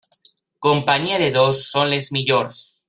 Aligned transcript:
Companyia 0.67 1.21
de 1.25 1.29
dos, 1.37 1.61
són 1.69 1.95
les 1.95 2.13
millors. 2.19 2.67